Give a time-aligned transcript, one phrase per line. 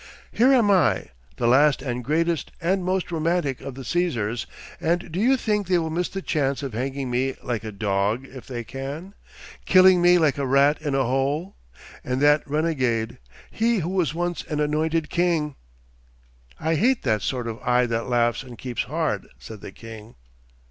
[0.31, 4.47] Here am I, the last and greatest and most romantic of the Cæsars,
[4.79, 8.25] and do you think they will miss the chance of hanging me like a dog
[8.25, 9.13] if they can,
[9.65, 11.55] killing me like a rat in a hole?
[12.03, 13.19] And that renegade!
[13.51, 15.53] He who was once an anointed king!...
[16.59, 20.15] 'I hate that sort of eye that laughs and keeps hard,' said the king.